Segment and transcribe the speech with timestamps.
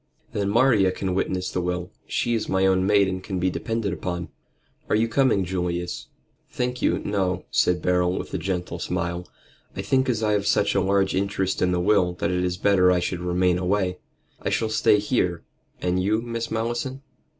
[0.33, 1.91] "Then Maria can witness the will.
[2.07, 4.29] She is my own maid and can be depended upon.
[4.89, 6.07] Are you coming, Julius?"
[6.49, 9.27] "Thank you, no," said Beryl, with a gentle smile.
[9.75, 12.57] "I think as I have such a large interest in the will that it is
[12.57, 13.99] better I should remain away.
[14.41, 15.43] I shall stay here.
[15.83, 17.01] And you, Miss Malleson?"